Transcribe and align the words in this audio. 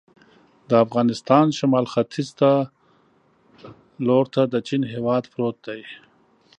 د 0.69 0.71
افغانستان 0.85 1.45
شمال 1.57 1.85
ختیځ 1.93 2.29
ته 2.39 2.51
لور 4.07 4.25
ته 4.33 4.41
د 4.53 4.55
چین 4.67 4.81
هېواد 4.93 5.23
پروت 5.33 5.57
دی. 5.67 5.81